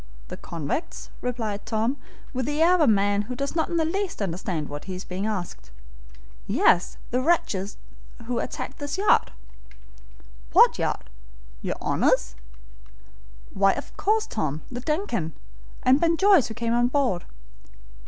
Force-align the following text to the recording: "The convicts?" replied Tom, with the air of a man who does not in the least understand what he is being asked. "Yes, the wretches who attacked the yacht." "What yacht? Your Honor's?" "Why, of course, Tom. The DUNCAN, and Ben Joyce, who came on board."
"The 0.29 0.37
convicts?" 0.37 1.11
replied 1.21 1.63
Tom, 1.63 1.97
with 2.33 2.47
the 2.47 2.59
air 2.59 2.73
of 2.73 2.81
a 2.81 2.87
man 2.87 3.21
who 3.21 3.35
does 3.35 3.55
not 3.55 3.69
in 3.69 3.77
the 3.77 3.85
least 3.85 4.19
understand 4.19 4.67
what 4.67 4.85
he 4.85 4.95
is 4.95 5.05
being 5.05 5.27
asked. 5.27 5.69
"Yes, 6.47 6.97
the 7.11 7.21
wretches 7.21 7.77
who 8.25 8.39
attacked 8.39 8.79
the 8.79 8.91
yacht." 8.97 9.29
"What 10.53 10.79
yacht? 10.79 11.07
Your 11.61 11.75
Honor's?" 11.79 12.33
"Why, 13.53 13.73
of 13.73 13.95
course, 13.95 14.25
Tom. 14.25 14.63
The 14.71 14.79
DUNCAN, 14.81 15.33
and 15.83 16.01
Ben 16.01 16.17
Joyce, 16.17 16.47
who 16.47 16.55
came 16.55 16.73
on 16.73 16.87
board." 16.87 17.25